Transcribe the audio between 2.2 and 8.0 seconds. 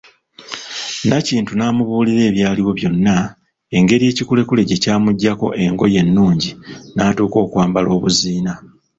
ebyaliwo byonna; engeri ekikulekule gye kyamuggyako engoye ennungi n'atuuka okwambala